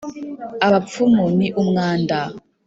abapfumu 0.67 1.23
ni 1.37 1.47
umwanda 1.61 2.19